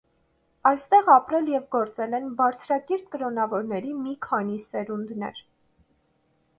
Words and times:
Այստեղ 0.69 1.11
ապրել 1.15 1.51
և 1.53 1.67
գործել 1.75 2.17
են 2.19 2.25
բարձրակիրթ 2.41 3.05
կրոնավորների 3.17 3.95
մի 4.01 4.19
քանի 4.27 4.59
սերունդներ։ 4.69 5.49